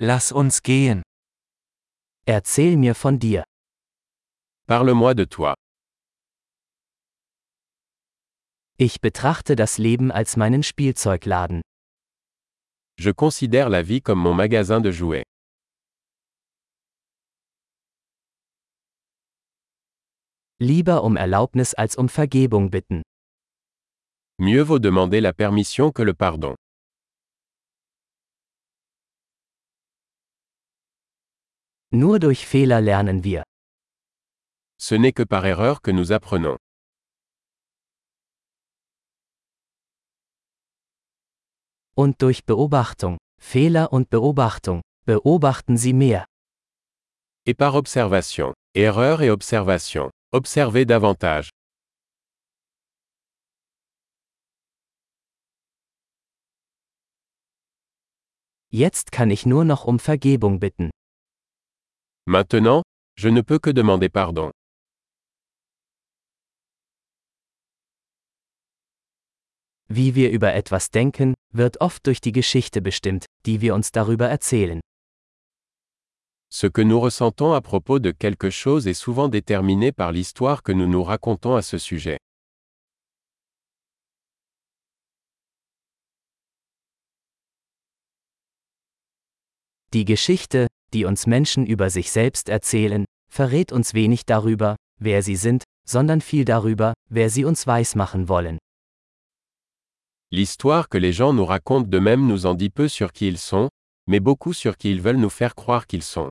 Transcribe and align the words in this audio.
Lass 0.00 0.30
uns 0.30 0.62
gehen. 0.62 1.02
Erzähl 2.24 2.76
mir 2.76 2.94
von 2.94 3.18
dir. 3.18 3.42
Parle-moi 4.68 5.14
de 5.14 5.26
toi. 5.26 5.54
Ich 8.76 9.00
betrachte 9.00 9.56
das 9.56 9.76
Leben 9.78 10.12
als 10.12 10.36
meinen 10.36 10.62
Spielzeugladen. 10.62 11.62
Je 13.00 13.12
considère 13.12 13.68
la 13.70 13.82
vie 13.82 14.00
comme 14.00 14.20
mon 14.22 14.34
magasin 14.34 14.80
de 14.80 14.92
jouets. 14.92 15.24
Lieber 20.60 21.02
um 21.02 21.16
Erlaubnis 21.16 21.74
als 21.74 21.96
um 21.96 22.08
Vergebung 22.08 22.70
bitten. 22.70 23.02
Mieux 24.40 24.62
vaut 24.68 24.78
demander 24.78 25.20
la 25.20 25.32
permission 25.32 25.90
que 25.90 26.02
le 26.04 26.14
pardon. 26.14 26.54
Nur 31.90 32.18
durch 32.18 32.46
Fehler 32.46 32.82
lernen 32.82 33.24
wir. 33.24 33.44
Ce 34.78 34.94
n'est 34.94 35.14
que 35.14 35.22
par 35.24 35.46
erreur 35.46 35.80
que 35.80 35.90
nous 35.90 36.12
apprenons. 36.12 36.58
Und 41.96 42.20
durch 42.20 42.44
Beobachtung. 42.44 43.16
Fehler 43.40 43.92
und 43.92 44.10
Beobachtung. 44.10 44.82
Beobachten 45.06 45.78
Sie 45.78 45.94
mehr. 45.94 46.26
Et 47.46 47.54
par 47.54 47.74
observation. 47.74 48.52
Erreur 48.74 49.20
et 49.22 49.30
observation. 49.30 50.10
Observez 50.30 50.84
davantage. 50.84 51.48
Jetzt 58.70 59.10
kann 59.10 59.30
ich 59.30 59.46
nur 59.46 59.64
noch 59.64 59.86
um 59.86 59.98
Vergebung 59.98 60.60
bitten. 60.60 60.90
Maintenant, 62.30 62.82
je 63.16 63.30
ne 63.30 63.40
peux 63.40 63.58
que 63.58 63.70
demander 63.70 64.10
pardon. 64.10 64.50
Wie 69.88 70.14
wir 70.14 70.30
über 70.30 70.52
etwas 70.52 70.90
denken, 70.90 71.32
wird 71.54 71.80
oft 71.80 72.06
durch 72.06 72.20
die 72.20 72.32
Geschichte 72.32 72.82
bestimmt, 72.82 73.24
die 73.46 73.62
wir 73.62 73.74
uns 73.74 73.92
darüber 73.92 74.28
erzählen. 74.28 74.80
Ce 76.50 76.66
que 76.66 76.82
nous 76.82 77.00
ressentons 77.00 77.54
à 77.54 77.62
propos 77.62 77.98
de 77.98 78.10
quelque 78.10 78.50
chose 78.50 78.86
est 78.86 78.92
souvent 78.92 79.30
déterminé 79.30 79.90
par 79.90 80.12
l'histoire 80.12 80.62
que 80.62 80.72
nous 80.72 80.86
nous 80.86 81.04
racontons 81.04 81.56
à 81.56 81.62
ce 81.62 81.78
sujet. 81.78 82.18
Die 89.94 90.04
Geschichte, 90.04 90.68
die 90.94 91.04
uns 91.04 91.26
Menschen 91.26 91.66
über 91.66 91.90
sich 91.90 92.10
selbst 92.10 92.48
erzählen, 92.48 93.04
verrät 93.30 93.72
uns 93.72 93.94
wenig 93.94 94.26
darüber, 94.26 94.76
wer 95.00 95.22
sie 95.22 95.36
sind, 95.36 95.64
sondern 95.86 96.20
viel 96.20 96.44
darüber, 96.44 96.94
wer 97.08 97.30
sie 97.30 97.44
uns 97.44 97.66
weismachen 97.66 98.28
wollen. 98.28 98.58
L'histoire 100.30 100.88
que 100.88 100.98
les 100.98 101.12
gens 101.12 101.32
nous 101.32 101.46
racontent 101.46 101.88
d'eux-mêmes 101.88 102.26
nous 102.26 102.44
en 102.44 102.54
dit 102.54 102.70
peu 102.70 102.88
sur 102.88 103.12
qui 103.12 103.28
ils 103.28 103.38
sont, 103.38 103.70
mais 104.06 104.20
beaucoup 104.20 104.52
sur 104.52 104.76
qui 104.76 104.90
ils 104.90 105.00
veulent 105.00 105.20
nous 105.20 105.30
faire 105.30 105.54
croire 105.54 105.86
qu'ils 105.86 106.02
sont. 106.02 106.28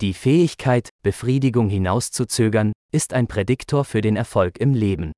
Die 0.00 0.12
Fähigkeit, 0.12 0.88
Befriedigung 1.02 1.68
hinauszuzögern, 1.68 2.72
ist 2.92 3.12
ein 3.12 3.26
Prädiktor 3.26 3.84
für 3.84 4.00
den 4.00 4.16
Erfolg 4.16 4.58
im 4.58 4.74
Leben. 4.74 5.12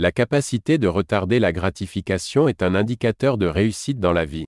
La 0.00 0.12
capacité 0.12 0.78
de 0.78 0.86
retarder 0.86 1.40
la 1.40 1.52
gratification 1.52 2.46
est 2.46 2.62
un 2.62 2.76
indicateur 2.76 3.36
de 3.36 3.46
réussite 3.46 3.98
dans 3.98 4.12
la 4.12 4.24
vie. 4.24 4.44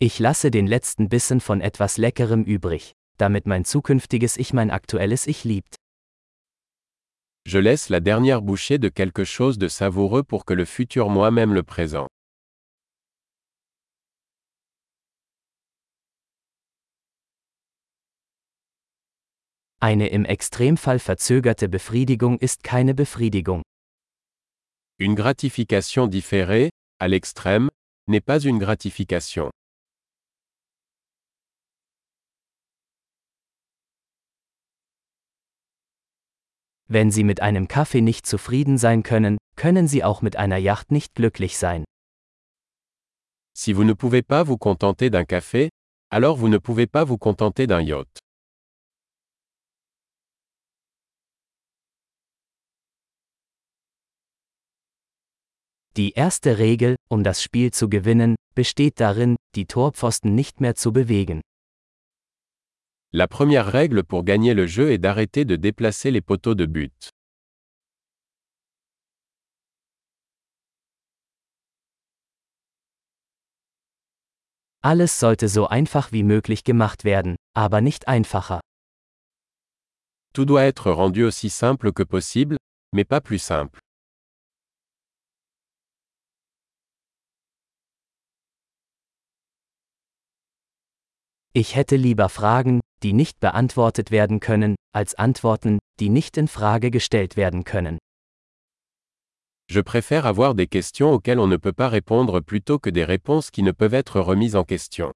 Ich 0.00 0.18
lasse 0.18 0.50
den 0.50 0.66
letzten 0.66 1.08
Bissen 1.08 1.38
von 1.38 1.60
etwas 1.60 1.98
Leckerem 1.98 2.42
übrig, 2.42 2.94
damit 3.16 3.46
mein 3.46 3.64
zukünftiges 3.64 4.38
Ich 4.38 4.52
mein 4.52 4.72
aktuelles 4.72 5.28
Ich 5.28 5.44
liebt. 5.44 5.76
Je 7.46 7.60
laisse 7.60 7.90
la 7.90 8.00
dernière 8.00 8.42
bouchée 8.42 8.78
de 8.78 8.88
quelque 8.88 9.22
chose 9.22 9.56
de 9.56 9.68
savoureux 9.68 10.24
pour 10.24 10.44
que 10.44 10.52
le 10.52 10.64
futur 10.64 11.10
moi-même 11.10 11.54
le 11.54 11.62
présent. 11.62 12.08
Eine 19.80 20.08
im 20.08 20.24
Extremfall 20.24 20.98
verzögerte 20.98 21.68
Befriedigung 21.68 22.40
ist 22.40 22.64
keine 22.64 22.94
Befriedigung. 22.94 23.62
Une 24.98 25.14
gratification 25.14 26.08
différée, 26.08 26.70
à 26.98 27.06
l'extrême, 27.06 27.70
n'est 28.08 28.24
pas 28.24 28.40
une 28.40 28.58
gratification. 28.58 29.50
Wenn 36.88 37.12
Sie 37.12 37.22
mit 37.22 37.40
einem 37.40 37.68
Kaffee 37.68 38.00
nicht 38.00 38.26
zufrieden 38.26 38.78
sein 38.78 39.04
können, 39.04 39.38
können 39.54 39.86
Sie 39.86 40.02
auch 40.02 40.22
mit 40.22 40.34
einer 40.34 40.56
Yacht 40.56 40.90
nicht 40.90 41.14
glücklich 41.14 41.56
sein. 41.56 41.84
Si 43.56 43.74
vous 43.74 43.84
ne 43.84 43.94
pouvez 43.94 44.22
pas 44.22 44.42
vous 44.42 44.58
contenter 44.58 45.10
d'un 45.10 45.24
café, 45.24 45.68
alors 46.10 46.36
vous 46.36 46.48
ne 46.48 46.58
pouvez 46.58 46.88
pas 46.88 47.04
vous 47.04 47.18
contenter 47.18 47.68
d'un 47.68 47.80
yacht. 47.80 48.18
Die 55.98 56.12
erste 56.12 56.58
Regel, 56.58 56.94
um 57.10 57.24
das 57.24 57.42
Spiel 57.42 57.72
zu 57.72 57.88
gewinnen, 57.88 58.36
besteht 58.54 59.00
darin, 59.00 59.34
die 59.56 59.66
Torpfosten 59.66 60.32
nicht 60.32 60.60
mehr 60.60 60.76
zu 60.76 60.92
bewegen. 60.92 61.40
La 63.12 63.26
première 63.26 63.72
règle 63.72 64.04
pour 64.04 64.24
gagner 64.24 64.54
le 64.54 64.68
jeu 64.68 64.92
est 64.92 64.98
d'arrêter 64.98 65.44
de 65.44 65.56
déplacer 65.56 66.12
les 66.12 66.20
poteaux 66.20 66.54
de 66.54 66.66
but. 66.66 67.10
Alles 74.80 75.18
sollte 75.18 75.48
so 75.48 75.66
einfach 75.66 76.12
wie 76.12 76.22
möglich 76.22 76.62
gemacht 76.62 77.02
werden, 77.02 77.34
aber 77.56 77.80
nicht 77.80 78.06
einfacher. 78.06 78.60
Tout 80.32 80.44
doit 80.44 80.62
être 80.62 80.92
rendu 80.92 81.26
aussi 81.26 81.48
simple 81.48 81.92
que 81.92 82.04
possible, 82.04 82.56
mais 82.94 83.04
pas 83.04 83.20
plus 83.20 83.44
simple. 83.44 83.80
Ich 91.54 91.74
hätte 91.74 91.96
lieber 91.96 92.28
Fragen, 92.28 92.80
die 93.02 93.12
nicht 93.12 93.40
beantwortet 93.40 94.10
werden 94.10 94.40
können, 94.40 94.76
als 94.92 95.14
Antworten, 95.14 95.78
die 95.98 96.10
nicht 96.10 96.36
in 96.36 96.48
Frage 96.48 96.90
gestellt 96.90 97.36
werden 97.36 97.64
können. 97.64 97.98
Je 99.70 99.82
préfère 99.82 100.24
avoir 100.24 100.54
des 100.54 100.68
questions 100.68 101.12
auxquelles 101.12 101.38
on 101.38 101.46
ne 101.46 101.58
peut 101.58 101.74
pas 101.74 101.88
répondre 101.88 102.40
plutôt 102.40 102.78
que 102.78 102.90
des 102.90 103.04
réponses 103.04 103.50
qui 103.50 103.62
ne 103.62 103.72
peuvent 103.72 103.94
être 103.94 104.20
remises 104.20 104.56
en 104.56 104.64
question. 104.64 105.12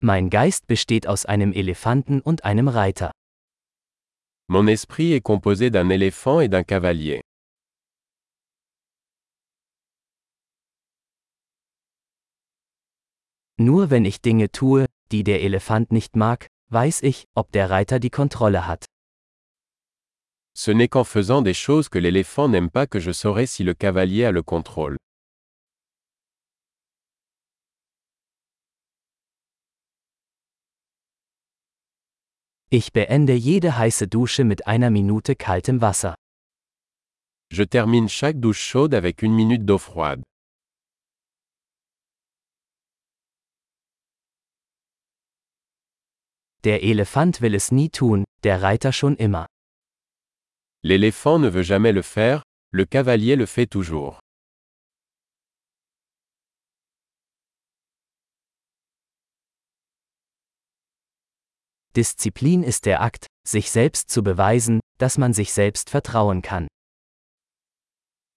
Mein 0.00 0.30
Geist 0.30 0.66
besteht 0.68 1.08
aus 1.08 1.24
einem 1.24 1.52
Elefanten 1.52 2.20
und 2.20 2.44
einem 2.44 2.68
Reiter. 2.68 3.10
Mon 4.48 4.68
esprit 4.68 5.14
est 5.14 5.22
composé 5.22 5.70
d'un 5.70 5.88
éléphant 5.90 6.40
et 6.40 6.48
d'un 6.48 6.62
cavalier. 6.62 7.22
Nur 13.58 13.88
wenn 13.90 14.04
ich 14.04 14.20
Dinge 14.20 14.50
tue, 14.52 14.86
die 15.12 15.24
der 15.24 15.40
Elefant 15.42 15.90
nicht 15.90 16.14
mag, 16.14 16.48
weiß 16.68 17.02
ich, 17.02 17.24
ob 17.34 17.52
der 17.52 17.70
Reiter 17.70 17.98
die 17.98 18.10
Kontrolle 18.10 18.66
hat. 18.66 18.84
Ce 20.54 20.72
n'est 20.72 20.88
qu'en 20.88 21.04
faisant 21.04 21.42
des 21.42 21.54
choses 21.54 21.88
que 21.88 21.98
l'éléphant 21.98 22.48
n'aime 22.48 22.70
pas 22.70 22.86
que 22.86 23.00
je 23.00 23.12
saurai 23.12 23.46
si 23.46 23.62
le 23.64 23.74
cavalier 23.74 24.26
a 24.26 24.32
le 24.32 24.42
contrôle. 24.42 24.96
Ich 32.68 32.92
beende 32.92 33.34
jede 33.34 33.78
heiße 33.78 34.06
Dusche 34.08 34.44
mit 34.44 34.66
einer 34.66 34.90
Minute 34.90 35.34
kaltem 35.36 35.80
Wasser. 35.80 36.14
Je 37.50 37.64
termine 37.64 38.08
chaque 38.08 38.40
douche 38.40 38.60
chaude 38.60 38.92
avec 38.94 39.22
une 39.22 39.34
minute 39.34 39.64
d'eau 39.64 39.78
froide. 39.78 40.22
Der 46.64 46.82
Elefant 46.82 47.40
will 47.40 47.54
es 47.54 47.70
nie 47.70 47.90
tun, 47.90 48.24
der 48.42 48.62
Reiter 48.62 48.92
schon 48.92 49.16
immer. 49.16 49.46
L'éléphant 50.82 51.38
ne 51.40 51.48
veut 51.48 51.64
jamais 51.64 51.92
le 51.92 52.02
faire, 52.02 52.42
le 52.72 52.84
cavalier 52.84 53.36
le 53.36 53.46
fait 53.46 53.66
toujours. 53.66 54.20
Disziplin 61.96 62.62
ist 62.62 62.84
der 62.84 63.00
Akt, 63.00 63.26
sich 63.48 63.70
selbst 63.70 64.10
zu 64.10 64.22
beweisen, 64.22 64.80
dass 64.98 65.16
man 65.16 65.32
sich 65.32 65.52
selbst 65.52 65.88
vertrauen 65.88 66.42
kann. 66.42 66.68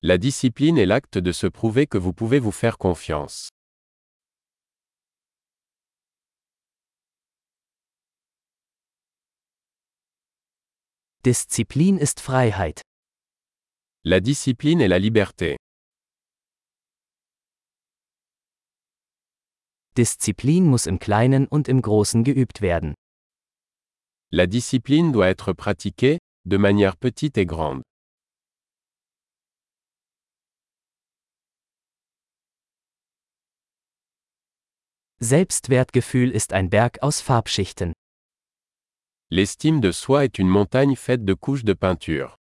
La 0.01 0.17
discipline 0.17 0.77
est 0.77 0.85
l'acte 0.87 1.21
de 1.21 1.33
se 1.33 1.47
prouver 1.47 1.85
que 1.85 1.97
vous 1.97 2.13
pouvez 2.13 2.39
vous 2.39 2.53
faire 2.53 2.77
confiance. 2.77 3.49
Disziplin 11.25 11.97
ist 11.97 12.21
Freiheit. 12.21 12.81
La 14.05 14.21
discipline 14.21 14.79
est 14.79 14.87
la 14.87 14.97
liberté. 14.97 15.57
Disziplin 19.97 20.65
muss 20.65 20.85
im 20.85 20.97
Kleinen 20.97 21.45
und 21.45 21.67
im 21.67 21.81
Großen 21.81 22.23
geübt 22.23 22.61
werden. 22.61 22.93
La 24.31 24.47
discipline 24.47 25.11
doit 25.11 25.27
être 25.27 25.51
pratiquée, 25.51 26.19
de 26.45 26.57
manière 26.57 26.95
petite 26.95 27.37
et 27.37 27.45
grande. 27.45 27.83
Selbstwertgefühl 35.19 36.31
ist 36.31 36.53
ein 36.53 36.69
Berg 36.69 37.03
aus 37.03 37.19
Farbschichten. 37.19 37.91
L'estime 39.31 39.79
de 39.79 39.91
soi 39.91 40.25
est 40.25 40.39
une 40.39 40.47
montagne 40.47 40.95
faite 40.95 41.23
de 41.23 41.35
couches 41.35 41.63
de 41.63 41.73
peinture. 41.73 42.35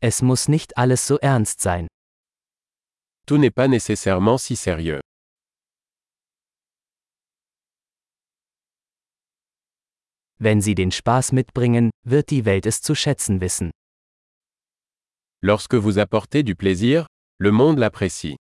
Es 0.00 0.22
muss 0.22 0.48
nicht 0.48 0.72
alles 0.78 1.06
so 1.06 1.18
ernst 1.20 1.60
sein. 1.60 1.86
Tout 3.26 3.36
n'est 3.36 3.50
pas 3.50 3.68
nécessairement 3.68 4.38
si 4.38 4.56
sérieux. 4.56 5.00
Wenn 10.38 10.62
Sie 10.62 10.74
den 10.74 10.90
Spaß 10.90 11.32
mitbringen, 11.32 11.90
wird 12.04 12.30
die 12.30 12.46
Welt 12.46 12.64
es 12.64 12.80
zu 12.80 12.94
schätzen 12.94 13.42
wissen. 13.42 13.70
Lorsque 15.42 15.74
vous 15.74 15.98
apportez 15.98 16.42
du 16.42 16.54
plaisir, 16.56 17.06
le 17.38 17.52
monde 17.52 17.78
l'apprécie. 17.78 18.36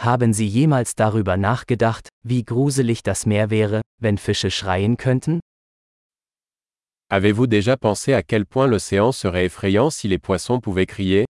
Haben 0.00 0.32
Sie 0.32 0.46
jemals 0.46 0.94
darüber 0.94 1.36
nachgedacht, 1.36 2.08
wie 2.24 2.44
gruselig 2.44 3.02
das 3.02 3.26
Meer 3.26 3.50
wäre, 3.50 3.82
wenn 4.00 4.16
Fische 4.16 4.52
schreien 4.52 4.96
könnten? 4.96 5.40
Avez-vous 7.10 7.48
déjà 7.48 7.76
pensé 7.76 8.14
à 8.14 8.22
quel 8.22 8.46
point 8.46 8.68
l'océan 8.68 9.10
serait 9.10 9.46
effrayant 9.46 9.90
si 9.90 10.06
les 10.06 10.18
poissons 10.18 10.60
pouvaient 10.60 10.86
crier 10.86 11.24